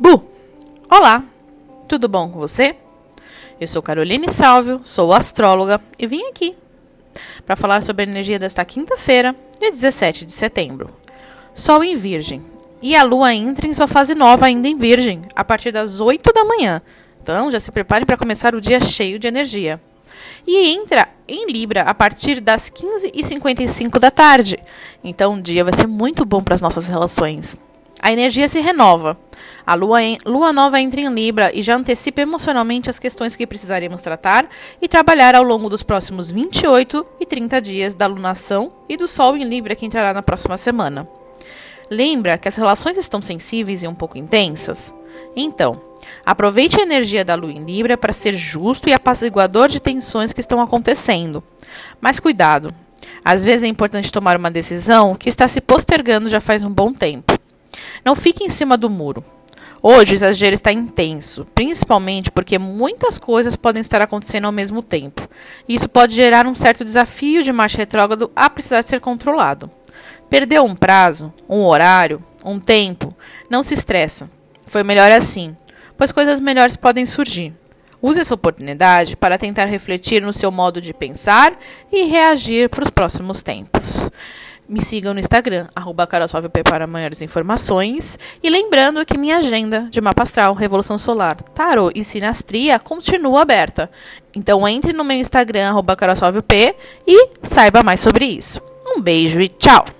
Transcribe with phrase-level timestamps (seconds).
[0.00, 0.24] Bu!
[0.88, 1.24] Olá!
[1.88, 2.76] Tudo bom com você?
[3.60, 6.54] Eu sou Caroline Salvio, sou astróloga e vim aqui
[7.44, 10.90] para falar sobre a energia desta quinta-feira, dia 17 de setembro.
[11.52, 12.44] Sol em Virgem.
[12.80, 16.32] E a Lua entra em sua fase nova ainda em Virgem, a partir das 8
[16.32, 16.80] da manhã.
[17.20, 19.80] Então já se prepare para começar o dia cheio de energia.
[20.46, 24.60] E entra em Libra a partir das 15h55 da tarde.
[25.02, 27.58] Então o dia vai ser muito bom para as nossas relações.
[28.00, 29.18] A energia se renova.
[29.68, 33.46] A lua, em, lua nova entra em Libra e já antecipa emocionalmente as questões que
[33.46, 34.48] precisaremos tratar
[34.80, 39.36] e trabalhar ao longo dos próximos 28 e 30 dias da lunação e do Sol
[39.36, 41.06] em Libra que entrará na próxima semana.
[41.90, 44.94] Lembra que as relações estão sensíveis e um pouco intensas?
[45.36, 45.78] Então,
[46.24, 50.40] aproveite a energia da lua em Libra para ser justo e apaziguador de tensões que
[50.40, 51.44] estão acontecendo.
[52.00, 52.70] Mas cuidado!
[53.22, 56.90] Às vezes é importante tomar uma decisão que está se postergando já faz um bom
[56.90, 57.34] tempo.
[58.02, 59.22] Não fique em cima do muro.
[59.80, 65.28] Hoje o exagero está intenso, principalmente porque muitas coisas podem estar acontecendo ao mesmo tempo.
[65.68, 69.70] Isso pode gerar um certo desafio de marcha retrógrado a precisar ser controlado.
[70.28, 73.14] Perdeu um prazo, um horário, um tempo,
[73.48, 74.28] não se estressa.
[74.66, 75.56] Foi melhor assim,
[75.96, 77.54] pois coisas melhores podem surgir.
[78.02, 81.56] Use essa oportunidade para tentar refletir no seu modo de pensar
[81.90, 84.10] e reagir para os próximos tempos.
[84.68, 86.06] Me sigam no Instagram, arroba
[86.62, 88.18] para maiores informações.
[88.42, 93.90] E lembrando que minha agenda de mapa astral, Revolução Solar, Tarot e Sinastria continua aberta.
[94.34, 95.96] Então entre no meu Instagram, arroba
[97.06, 98.60] e saiba mais sobre isso.
[98.86, 99.97] Um beijo e tchau!